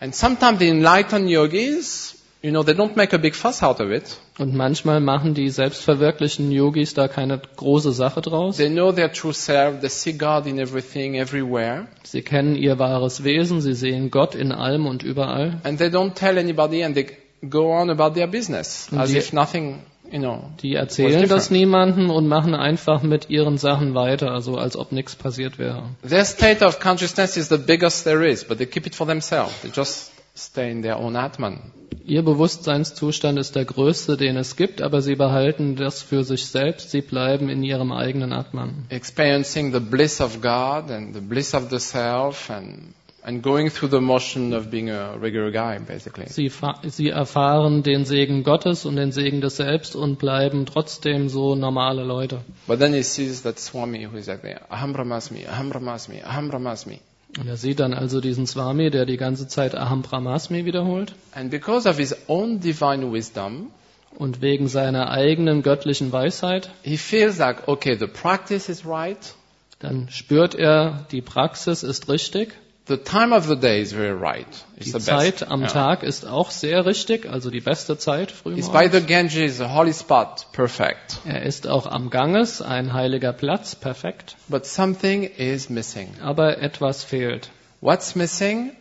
[0.00, 3.90] And sometimes the enlightened yogis, you know, they don't make a big fuss out of
[3.92, 4.18] it.
[4.38, 8.56] Und manchmal machen die selbstverwirklichten Yogis da keine große Sache draus.
[8.56, 9.80] They know their true self.
[9.80, 11.86] They see God in everything, everywhere.
[12.02, 15.60] Sie kennen ihr wahres Wesen, sie sehen Gott in allem und überall.
[15.62, 17.06] And they don't tell anybody and they
[17.48, 19.80] go on about their business Und as die- if nothing,
[20.18, 20.50] know.
[20.62, 25.16] Die erzählen das niemandem und machen einfach mit ihren Sachen weiter, also als ob nichts
[25.16, 25.84] passiert wäre.
[26.06, 29.52] Their state of consciousness is the biggest there is, but they keep it for themselves.
[29.62, 31.72] They just stay in their own Atman.
[32.04, 36.90] Ihr Bewusstseinszustand ist der größte, den es gibt, aber sie behalten das für sich selbst,
[36.90, 38.86] sie bleiben in ihrem eigenen Atman.
[38.88, 43.90] Experiencing the bliss of God and the bliss of the self and, and going through
[43.90, 46.26] the motion of being a regular guy, basically.
[46.28, 46.50] Sie,
[46.88, 52.04] sie erfahren den Segen Gottes und den Segen des Selbst und bleiben trotzdem so normale
[52.04, 52.40] Leute.
[52.66, 56.48] But then he sees that Swami who is like there, Aham Brahmasmi, Aham Brahmasmi, Aham
[56.48, 57.00] Brahmasmi.
[57.38, 61.14] Und er sieht dann also diesen Swami, der die ganze Zeit Aham Brahmasmi wiederholt.
[61.32, 63.70] And because of his own divine wisdom,
[64.16, 69.34] Und wegen seiner eigenen göttlichen Weisheit, he feels like, okay, the practice is right,
[69.78, 72.52] dann spürt er, die Praxis ist richtig.
[72.86, 74.46] The time of the day is very right.
[74.76, 75.06] It's Die the best.
[75.40, 75.68] Zeit am Yeah.
[75.72, 79.92] Tag ist auch sehr richtig, also die beste Zeit It's by the Ganges, a holy
[79.92, 81.18] spot, perfect.
[81.24, 84.36] Er ist auch am Ganges, ein heiliger Platz, perfekt.
[84.48, 86.08] But something is missing.
[86.22, 87.50] Aber etwas fehlt.
[87.80, 88.72] What's missing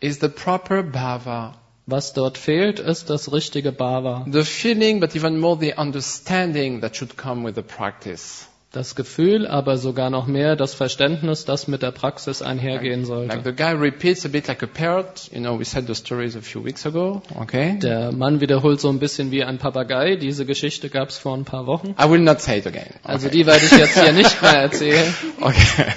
[0.00, 1.54] is the proper bhava,
[1.86, 4.24] Was dort fehlt, ist das richtige Bhava.
[4.30, 8.46] the feeling, but even more the understanding that should come with the practice.
[8.72, 13.40] Das Gefühl, aber sogar noch mehr das Verständnis, das mit der Praxis einhergehen Like sollte.
[13.44, 15.28] the guy repeats a bit like a parrot.
[15.30, 17.20] You know, we said the stories a few weeks ago.
[17.38, 17.78] Okay.
[17.82, 20.16] Der Mann wiederholt so ein bisschen wie ein Papagei.
[20.16, 21.94] Diese Geschichte gab es vor ein paar Wochen.
[22.02, 22.86] I will not say it again.
[23.04, 23.36] Also Okay.
[23.38, 25.14] die werde ich jetzt hier nicht mehr erzählen.
[25.42, 25.92] Okay.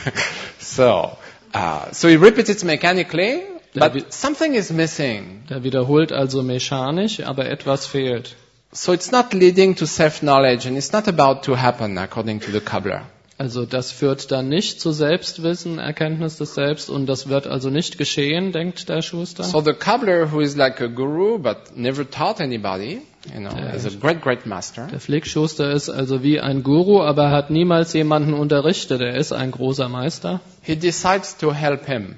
[0.59, 1.11] So,
[1.53, 3.39] uh, so he repeats it mechanically,
[3.73, 5.43] but something is missing.
[5.49, 8.35] Der wiederholt also mechanisch, aber etwas fehlt.
[8.71, 12.60] So it's not leading to self-knowledge and it's not about to happen according to the
[12.60, 13.04] cobbler.
[13.38, 17.97] Also das führt dann nicht zu Selbstwissen, Erkenntnis des Selbst und das wird also nicht
[17.97, 19.43] geschehen, denkt der Schuster.
[19.43, 23.01] So the cobbler who is like a guru but never taught anybody,
[23.34, 24.88] you know, is a great, great master.
[24.88, 29.01] Der Flickschuster ist also wie ein Guru, aber hat niemals jemanden unterrichtet.
[29.01, 30.39] Er ist ein großer Meister.
[30.62, 32.15] He decides to help him,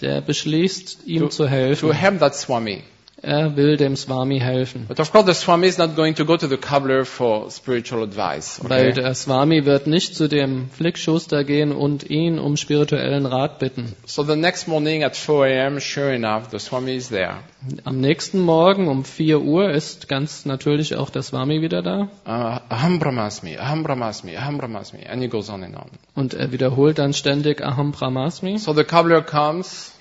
[0.00, 1.92] Der beschließt, ihm To- zu to helfen.
[1.92, 2.82] help that Swami.
[3.22, 4.86] Er will dem Swami helfen.
[4.86, 8.02] But of course the Swami is not going to go to the cobbler for spiritual
[8.02, 8.60] advice.
[8.62, 9.00] Weil Okay?
[9.00, 13.94] der Swami wird nicht zu dem Flickschuster gehen und ihn um spirituellen Rat bitten.
[14.04, 17.38] So the next morning at 4 a.m., sure enough, the Swami is there.
[17.84, 22.08] Am nächsten Morgen um 4 Uhr ist ganz natürlich auch der Swami wieder da.
[22.26, 25.06] Uh, aham brahmasmi, aham brahmasmi, aham brahmasmi.
[25.08, 25.88] And he goes on and on.
[26.14, 28.58] Und er wiederholt dann ständig Aham Brahmasmi.
[28.58, 29.92] So the cobbler comes,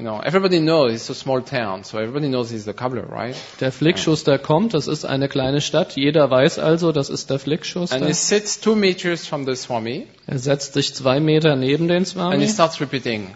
[0.00, 3.36] you know, everybody knows it's a small town, so everybody knows he's the cobbler, right?
[3.60, 5.94] Der Flickschuster kommt, das ist eine kleine Stadt.
[5.94, 8.06] Jeder weiß also, das ist der And Flickschuster.
[8.06, 12.06] he sits two meters from the Swami Er setzt sich zwei Meter neben den and
[12.06, 13.34] he Swami starts repeating,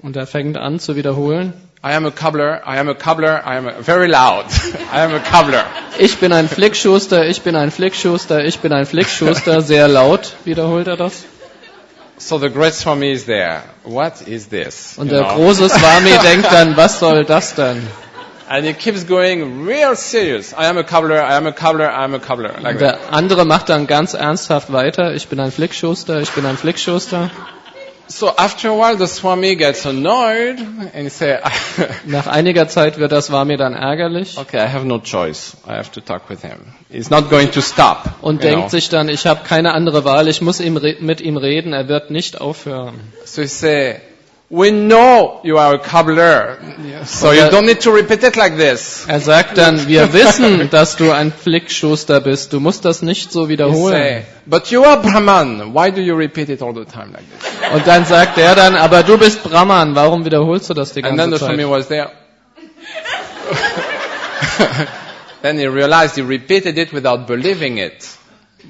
[0.00, 1.52] Und er fängt an zu wiederholen.
[1.86, 4.46] I am a cobbler, I am a cobbler, I am a, very loud.
[4.90, 5.66] I am a cobbler.
[5.98, 9.60] Ich bin ein Flickschuster, ich bin ein Flickschuster, ich bin ein Flickschuster.
[9.60, 11.24] Sehr laut wiederholt er das.
[12.16, 13.62] So the great Swami is there.
[13.84, 14.96] What is this?
[14.98, 15.34] Und You der know?
[15.36, 17.86] große Swami denkt dann, was soll das denn?
[18.48, 20.52] And he keeps going real serious.
[20.52, 22.52] I am a cobbler, I am a cobbler, I am a cobbler.
[22.60, 22.80] Like that.
[22.80, 25.14] der andere macht dann ganz ernsthaft weiter.
[25.14, 27.30] Ich bin ein Flickschuster, ich bin ein Flickschuster.
[28.06, 31.40] So after a while the Swami gets annoyed and he say,
[32.04, 35.56] Nach einiger Zeit wird das Swami dann ärgerlich okay, I have no choice.
[35.66, 36.74] I have to talk with him.
[36.90, 38.10] He's not going to stop.
[38.20, 38.68] und denkt know.
[38.68, 42.10] sich dann, ich habe keine andere Wahl, ich muss ihm mit ihm reden, er wird
[42.10, 43.00] nicht aufhören.
[43.24, 44.00] So he say,
[44.50, 46.58] we know you are a cobbler.
[47.06, 49.04] So you don't need to repeat it like this.
[49.08, 53.44] Er sagt dann, wir wissen, dass du ein Flickschuster bist, du musst das nicht so
[53.44, 53.92] He wiederholen.
[53.94, 55.72] say, but you are Brahman.
[55.74, 57.72] Why do you repeat it all the time like this?
[57.74, 61.18] Und dann sagt er dann, aber du bist Brahman, warum wiederholst du das die And
[61.18, 61.70] then ganze the Swami Zeit?
[61.70, 62.10] was there.
[65.42, 68.06] then he realized he repeated it without believing it.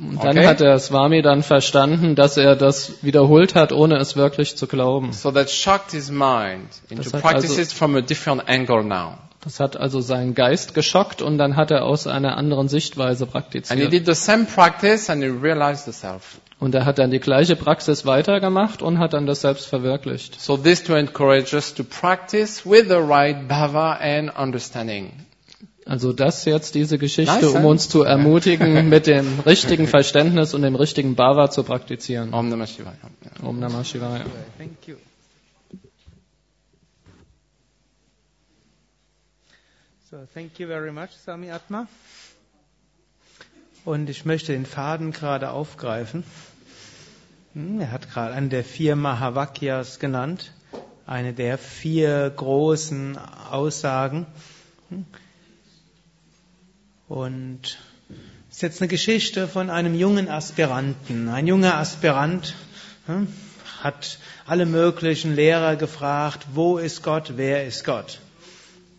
[0.01, 0.47] Und dann Okay.
[0.47, 5.13] hat der Swami dann verstanden, dass er das wiederholt hat, ohne es wirklich zu glauben.
[5.13, 8.83] So that shocked his mind into Das hat practice also- it from a different angle
[8.85, 9.19] now.
[9.43, 13.31] Das hat also seinen Geist geschockt und dann hat er aus einer anderen Sichtweise And
[13.31, 13.93] he praktiziert.
[13.93, 16.39] did the same practice and he realized the self.
[16.59, 20.41] Und er hat dann die gleiche Praxis weitergemacht und hat dann das selbst verwirklicht.
[20.41, 25.13] So this to encourage us to practice with the right bhava and understanding.
[25.87, 30.63] Also das jetzt, diese Geschichte, Nice, um uns zu ermutigen, mit dem richtigen Verständnis und
[30.63, 32.33] dem richtigen Bhava zu praktizieren.
[32.33, 32.97] Om Namah Shivaya.
[33.43, 34.25] Om Namah Shivaya.
[34.57, 34.97] Thank you.
[40.11, 41.87] So, thank you very much, Sami Atma.
[43.85, 46.25] Und ich möchte den Faden gerade aufgreifen.
[47.53, 50.53] Hm, Er hat gerade einen der vier Mahavakyas genannt,
[51.07, 53.19] eine der vier großen
[53.51, 54.27] Aussagen.
[57.15, 57.79] Und
[58.51, 61.29] es ist jetzt eine Geschichte von einem jungen Aspiranten.
[61.29, 62.57] Ein junger Aspirant
[63.07, 63.29] hm,
[63.81, 68.19] hat alle möglichen Lehrer gefragt, wo ist Gott, wer ist Gott?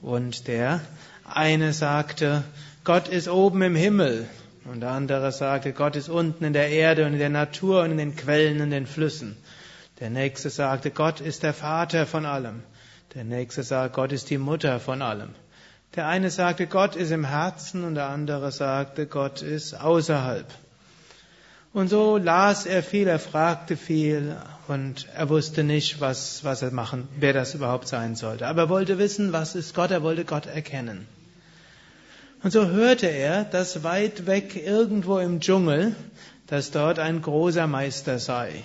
[0.01, 0.79] Und der
[1.25, 2.45] eine sagte,
[2.85, 4.29] Gott ist oben im Himmel.
[4.63, 7.91] Und der andere sagte, Gott ist unten in der Erde und in der Natur und
[7.91, 9.35] in den Quellen und den Flüssen.
[9.99, 12.63] Der nächste sagte, Gott ist der Vater von allem.
[13.13, 15.35] Der nächste sagt, Gott ist die Mutter von allem.
[15.95, 20.45] Der eine sagte, Gott ist im Herzen und der andere sagte, Gott ist außerhalb.
[21.71, 24.35] Und so las er viel, er fragte viel
[24.67, 28.47] und er wusste nicht, was, was er machen, wer das überhaupt sein sollte.
[28.47, 31.07] Aber er wollte wissen, was ist Gott, er wollte Gott erkennen.
[32.43, 35.95] Und so hörte er, dass weit weg irgendwo im Dschungel,
[36.47, 38.63] dass dort ein großer Meister sei.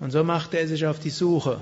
[0.00, 1.60] Und so machte er sich auf die Suche.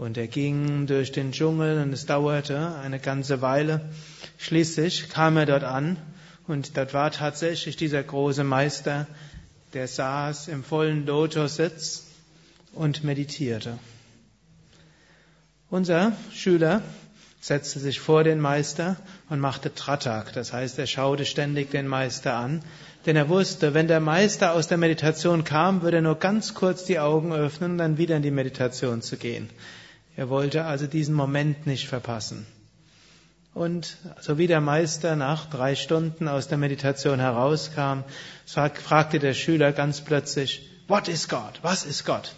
[0.00, 3.90] Und er ging durch den Dschungel und es dauerte eine ganze Weile.
[4.38, 5.98] Schließlich kam er dort an
[6.46, 9.06] und dort war tatsächlich dieser große Meister,
[9.74, 12.06] der saß im vollen Lotussitz
[12.72, 13.78] und meditierte.
[15.68, 16.80] Unser Schüler
[17.42, 18.96] setzte sich vor den Meister
[19.28, 22.62] und machte Tratak, das heißt, er schaute ständig den Meister an,
[23.04, 26.86] denn er wusste, wenn der Meister aus der Meditation kam, würde er nur ganz kurz
[26.86, 29.50] die Augen öffnen und dann wieder in die Meditation zu gehen.
[30.16, 32.46] Er wollte also diesen Moment nicht verpassen.
[33.52, 38.04] Und so wie der Meister nach drei Stunden aus der Meditation herauskam,
[38.46, 41.60] fragte der Schüler ganz plötzlich, What is God?
[41.62, 42.34] Was ist Gott?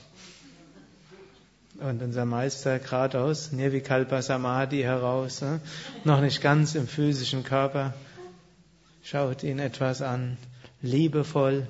[1.80, 5.61] Und unser Meister gerade aus Nirvikalpa Samadhi heraus, ne?
[6.04, 7.94] noch nicht ganz im physischen Körper,
[9.02, 10.37] schaut ihn etwas an,
[10.80, 11.66] liebevoll,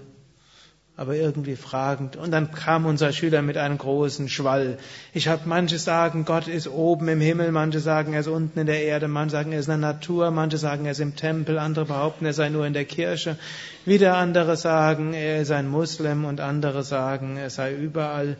[0.94, 2.16] aber irgendwie fragend.
[2.16, 4.78] Und dann kam unser Schüler mit einem großen Schwall.
[5.14, 8.66] Ich habe manche sagen, Gott ist oben im Himmel, manche sagen, er ist unten in
[8.66, 11.58] der Erde, manche sagen, er ist in der Natur, manche sagen, er ist im Tempel,
[11.58, 13.38] andere behaupten, er sei nur in der Kirche.
[13.86, 18.36] Wieder andere sagen, er ist ein Muslim und andere sagen, er sei überall.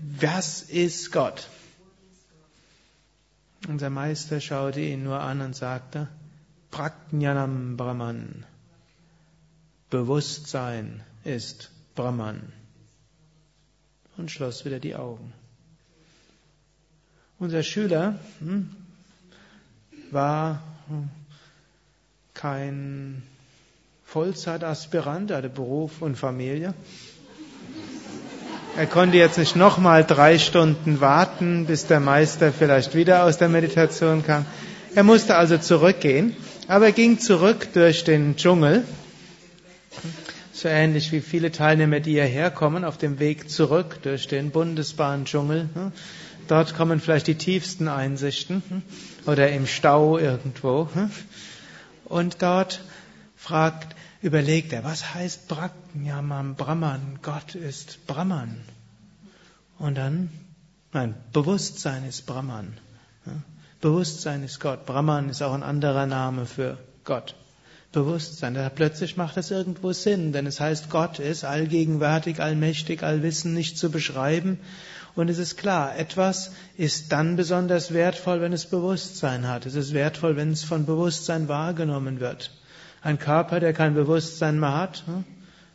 [0.00, 1.48] Was ist Gott?
[3.68, 6.08] Unser Meister schaute ihn nur an und sagte,
[6.70, 8.44] Prajnanam Brahman.
[9.90, 12.52] Bewusstsein ist Brahman.
[14.16, 15.32] Und schloss wieder die Augen.
[17.38, 18.70] Unser Schüler hm,
[20.10, 20.62] war
[22.34, 23.22] kein
[24.04, 26.74] Vollzeitaspirant, hatte Beruf und Familie.
[28.76, 33.48] Er konnte jetzt nicht nochmal drei Stunden warten, bis der Meister vielleicht wieder aus der
[33.48, 34.46] Meditation kam.
[34.94, 36.34] Er musste also zurückgehen,
[36.68, 38.84] aber er ging zurück durch den Dschungel
[40.58, 45.68] so ähnlich wie viele Teilnehmer, die hierher kommen, auf dem Weg zurück durch den Bundesbahndschungel.
[46.48, 48.82] Dort kommen vielleicht die tiefsten Einsichten hm?
[49.26, 50.88] oder im Stau irgendwo.
[50.92, 51.10] Hm?
[52.06, 52.80] Und dort
[53.36, 57.18] fragt, überlegt er, was heißt Prajnamam Brahman?
[57.22, 58.60] Gott ist Brahman.
[59.78, 60.30] Und dann,
[60.92, 62.72] nein, Bewusstsein ist Brahman.
[63.80, 64.86] Bewusstsein ist Gott.
[64.86, 67.36] Brahman ist auch ein anderer Name für Gott.
[67.98, 68.54] Bewusstsein.
[68.54, 73.76] Da plötzlich macht das irgendwo Sinn, denn es heißt, Gott ist allgegenwärtig, allmächtig, allwissen, nicht
[73.76, 74.60] zu beschreiben.
[75.16, 79.66] Und es ist klar, etwas ist dann besonders wertvoll, wenn es Bewusstsein hat.
[79.66, 82.52] Es ist wertvoll, wenn es von Bewusstsein wahrgenommen wird.
[83.02, 85.24] Ein Körper, der kein Bewusstsein mehr hat, hm,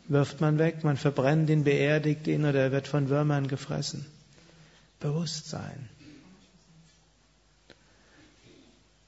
[0.08, 4.06] wirft man weg, man verbrennt ihn, beerdigt ihn oder er wird von Würmern gefressen.
[4.98, 5.90] Bewusstsein.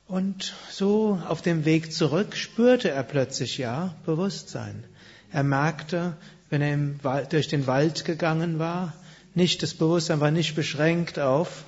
[0.08, 4.84] Und so auf dem Weg zurück spürte er plötzlich ja Bewusstsein.
[5.32, 6.16] Er merkte,
[6.48, 8.94] wenn er durch den Wald gegangen war,
[9.34, 11.64] nicht das Bewusstsein war nicht beschränkt auf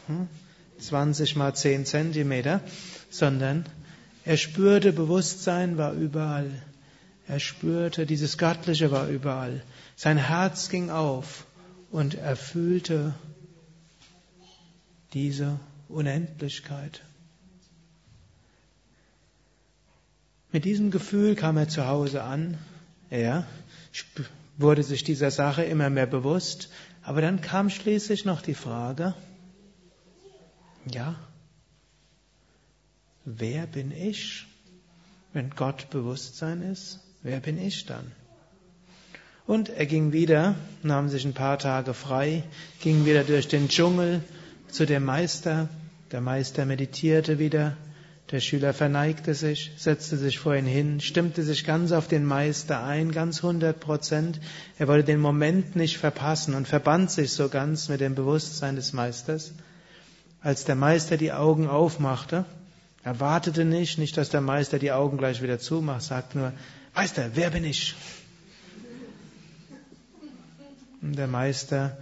[0.78, 2.60] 20 hm, mal 10 Zentimeter,
[3.10, 3.66] sondern
[4.24, 6.50] er spürte, Bewusstsein war überall.
[7.26, 9.62] Er spürte, dieses Göttliche war überall.
[9.96, 11.44] Sein Herz ging auf
[11.90, 13.14] und er fühlte
[15.12, 17.02] diese Unendlichkeit.
[20.50, 22.56] Mit diesem Gefühl kam er zu Hause an.
[23.10, 23.46] Er
[24.56, 26.70] wurde sich dieser Sache immer mehr bewusst.
[27.02, 29.14] Aber dann kam schließlich noch die Frage,
[30.90, 31.16] ja,
[33.24, 34.46] wer bin ich,
[35.32, 37.00] wenn Gott Bewusstsein ist?
[37.22, 38.12] Wer bin ich dann?
[39.46, 42.42] Und er ging wieder, nahm sich ein paar Tage frei,
[42.80, 44.22] ging wieder durch den Dschungel
[44.68, 45.68] zu dem Meister.
[46.12, 47.76] Der Meister meditierte wieder,
[48.30, 52.84] der Schüler verneigte sich, setzte sich vor ihn hin, stimmte sich ganz auf den Meister
[52.84, 54.38] ein, ganz hundert Prozent.
[54.78, 58.92] Er wollte den Moment nicht verpassen und verband sich so ganz mit dem Bewusstsein des
[58.92, 59.52] Meisters.
[60.42, 62.44] Als der Meister die Augen aufmachte,
[63.02, 66.52] er wartete nicht, nicht, dass der Meister die Augen gleich wieder zumacht, sagte nur,
[66.94, 67.94] Meister, wer bin ich?
[71.00, 71.96] Und der Meister,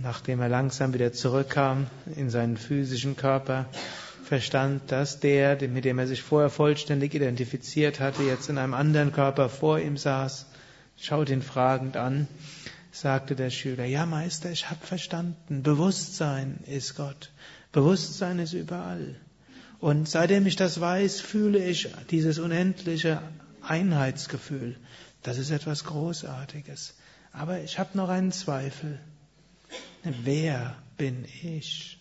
[0.00, 3.66] nachdem er langsam wieder zurückkam in seinen physischen Körper,
[4.28, 9.12] verstand, dass der, mit dem er sich vorher vollständig identifiziert hatte, jetzt in einem anderen
[9.12, 10.46] Körper vor ihm saß,
[10.96, 12.28] schaut ihn fragend an,
[12.92, 17.30] sagte der Schüler, ja Meister, ich habe verstanden, Bewusstsein ist Gott,
[17.72, 19.16] Bewusstsein ist überall.
[19.80, 23.22] Und seitdem ich das weiß, fühle ich dieses unendliche
[23.62, 24.76] Einheitsgefühl.
[25.22, 26.94] Das ist etwas Großartiges.
[27.32, 28.98] Aber ich habe noch einen Zweifel.
[30.02, 31.97] Wer bin ich?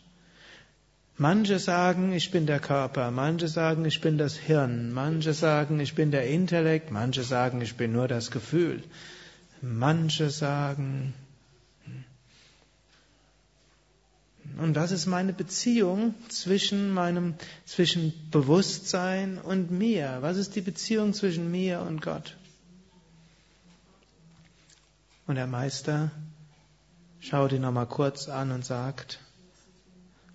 [1.19, 5.95] Manche sagen, ich bin der Körper, manche sagen, ich bin das Hirn, manche sagen, ich
[5.95, 8.83] bin der Intellekt, manche sagen, ich bin nur das Gefühl,
[9.61, 11.15] manche sagen,
[14.59, 20.17] und das ist meine Beziehung zwischen meinem, zwischen Bewusstsein und mir.
[20.21, 22.35] Was ist die Beziehung zwischen mir und Gott?
[25.27, 26.11] Und der Meister
[27.19, 29.19] schaut ihn nochmal kurz an und sagt,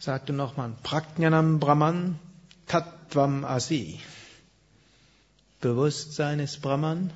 [0.02, 2.18] sagte nochmal, Prajnanam Brahman
[2.66, 4.00] Tattvam Asi.
[5.60, 7.12] Bewusstsein ist Brahman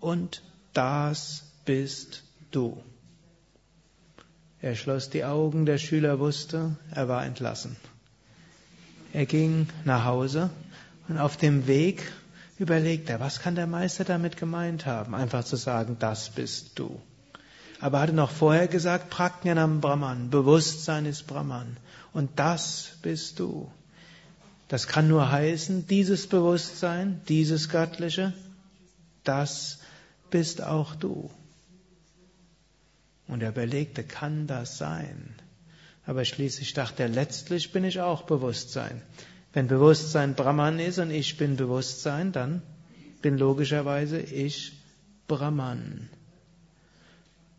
[0.00, 0.40] und
[0.72, 2.82] das bist du.
[4.62, 7.76] Er schloss die Augen, der Schüler wusste, er war entlassen.
[9.12, 10.48] Er ging nach Hause
[11.08, 12.10] und auf dem Weg
[12.58, 16.98] überlegte er, was kann der Meister damit gemeint haben, einfach zu sagen, das bist du.
[17.80, 21.76] Aber er hatte noch vorher gesagt, Prajnanam Brahman, Bewusstsein ist Brahman.
[22.14, 23.70] Und das bist du.
[24.68, 28.32] Das kann nur heißen, dieses Bewusstsein, dieses Göttliche,
[29.24, 29.80] das
[30.30, 31.30] bist auch du.
[33.26, 35.34] Und er überlegte, kann das sein?
[36.06, 39.02] Aber schließlich dachte er, letztlich bin ich auch Bewusstsein.
[39.52, 42.62] Wenn Bewusstsein Brahman ist und ich bin Bewusstsein, dann
[43.22, 44.72] bin logischerweise ich
[45.26, 46.10] Brahman.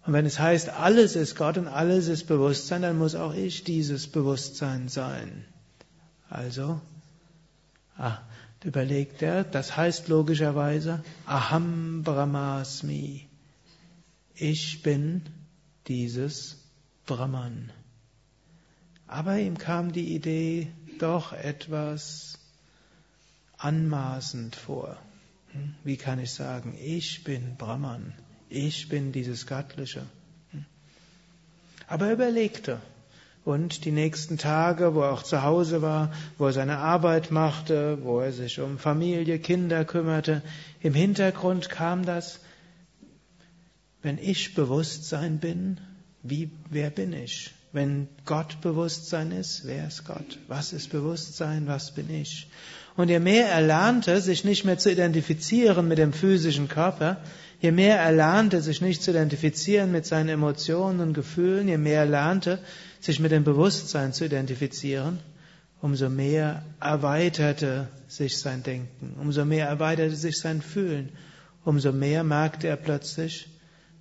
[0.06, 3.64] Und wenn es heißt, alles ist Gott und alles ist Bewusstsein, dann muss auch ich
[3.64, 5.46] dieses Bewusstsein sein.
[6.30, 6.80] Also,
[7.98, 8.20] ah,
[8.64, 13.28] überlegt er, das heißt logischerweise, Aham Brahmasmi.
[14.36, 15.24] Ich bin
[15.88, 16.58] dieses
[17.06, 17.72] Brahman.
[19.08, 20.68] Aber ihm kam die Idee
[21.00, 22.40] doch etwas
[23.58, 24.98] anmaßend vor.
[25.52, 28.14] Hm, wie kann ich sagen, ich bin Brahman?
[28.56, 30.04] Ich bin dieses Göttliche.
[31.88, 32.80] Aber er überlegte.
[33.44, 37.98] Und die nächsten Tage, wo er auch zu Hause war, wo er seine Arbeit machte,
[38.04, 40.42] wo er sich um Familie, Kinder kümmerte,
[40.80, 42.40] im Hintergrund kam das,
[44.02, 45.82] wenn ich Bewusstsein bin,
[46.24, 47.54] wie, wer bin ich?
[47.76, 50.40] Wenn Gott Bewusstsein ist, wer ist Gott?
[50.48, 51.68] Was ist Bewusstsein?
[51.68, 52.48] Was bin ich?
[52.96, 57.18] Und je mehr er lernte, sich nicht mehr zu identifizieren mit dem physischen Körper,
[57.60, 62.00] je mehr er lernte, sich nicht zu identifizieren mit seinen Emotionen und Gefühlen, je mehr
[62.00, 62.60] er lernte,
[63.02, 65.20] sich mit dem Bewusstsein zu identifizieren,
[65.82, 71.10] umso mehr erweiterte sich sein Denken, umso mehr erweiterte sich sein Fühlen,
[71.66, 73.50] umso mehr merkte er plötzlich,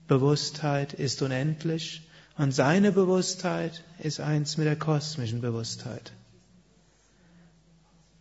[0.06, 2.03] Bewusstheit ist unendlich
[2.36, 6.12] und seine Bewusstheit ist eins mit der kosmischen Bewusstheit.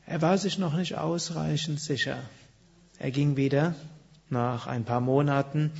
[0.05, 2.17] Er war sich noch nicht ausreichend sicher.
[2.99, 3.73] Er ging wieder,
[4.29, 5.71] nach ein paar Monaten,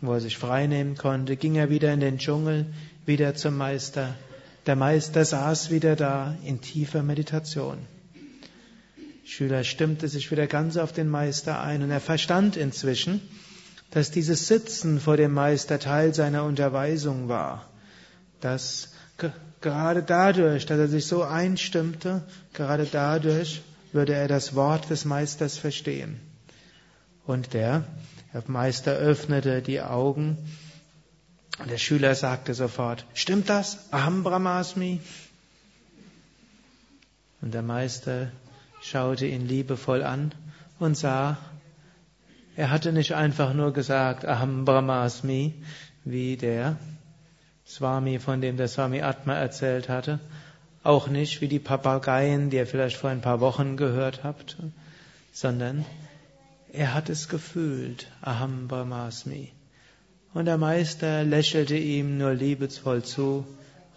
[0.00, 2.66] wo er sich freinehmen konnte, ging er wieder in den Dschungel,
[3.04, 4.14] wieder zum Meister.
[4.66, 7.78] Der Meister saß wieder da in tiefer Meditation.
[9.24, 13.20] Schüler stimmte sich wieder ganz auf den Meister ein und er verstand inzwischen,
[13.90, 17.68] dass dieses Sitzen vor dem Meister Teil seiner Unterweisung war,
[18.46, 18.92] dass
[19.60, 22.22] gerade dadurch, dass er sich so einstimmte,
[22.52, 26.20] gerade dadurch würde er das Wort des Meisters verstehen.
[27.26, 27.82] Und der
[28.46, 30.38] Meister öffnete die Augen
[31.58, 33.92] und der Schüler sagte sofort, stimmt das?
[33.92, 35.00] Aham Brahmasmi?
[37.40, 38.30] Und der Meister
[38.80, 40.32] schaute ihn liebevoll an
[40.78, 41.36] und sah,
[42.54, 45.54] er hatte nicht einfach nur gesagt, Aham Brahmasmi,
[46.04, 46.76] wie der
[47.66, 50.20] Swami, von dem der Swami Atma erzählt hatte,
[50.84, 54.56] auch nicht wie die Papageien, die ihr vielleicht vor ein paar Wochen gehört habt,
[55.32, 55.84] sondern
[56.72, 59.52] er hat es gefühlt, Aham Brahmasmi.
[60.32, 63.46] Und der Meister lächelte ihm nur liebevoll zu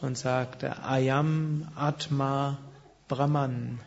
[0.01, 2.57] und sagte, Ayam Atma
[3.07, 3.79] Brahman.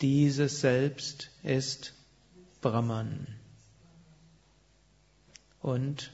[0.00, 1.92] Dieses Selbst ist
[2.60, 3.26] Brahman.
[5.60, 6.12] Und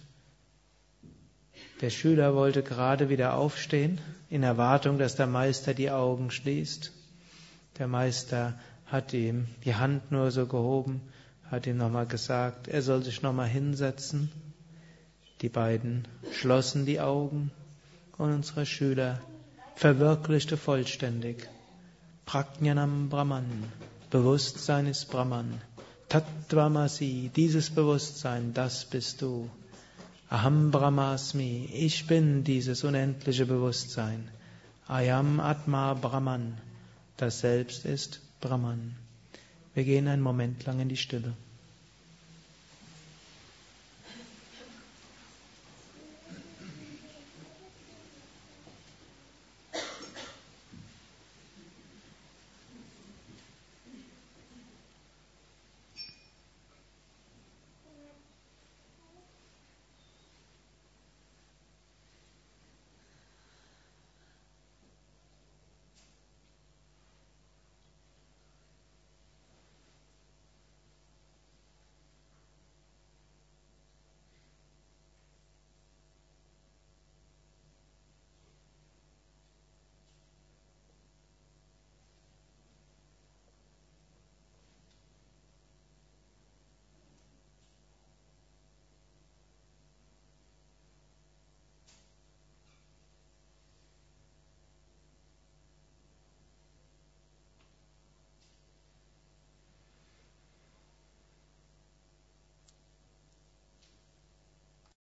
[1.80, 6.92] der Schüler wollte gerade wieder aufstehen, in Erwartung, dass der Meister die Augen schließt.
[7.78, 11.00] Der Meister hat ihm die Hand nur so gehoben,
[11.50, 14.30] hat ihm nochmal gesagt, er soll sich nochmal hinsetzen.
[15.40, 17.50] Die beiden schlossen die Augen
[18.18, 19.20] und unsere Schüler
[19.74, 21.48] verwirklichte vollständig.
[22.26, 23.46] Prajnanam Brahman,
[24.10, 25.60] Bewusstsein ist Brahman.
[26.10, 29.48] Tattvamasi, dieses Bewusstsein, das bist du.
[30.32, 34.30] Aham Brahmasmi, ich bin dieses unendliche Bewusstsein.
[34.86, 36.56] Ayam Atma Brahman,
[37.16, 38.94] das Selbst ist Brahman.
[39.74, 41.34] Wir gehen einen Moment lang in die Stille.